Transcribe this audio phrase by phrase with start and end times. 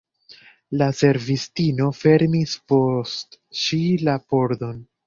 [0.81, 4.87] La servistino fermis post ŝi la pordon.